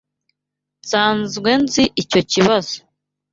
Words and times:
Nsanzwe 0.81 1.49
nzi 1.63 1.83
icyo 2.01 2.21
kibazo. 2.31 2.75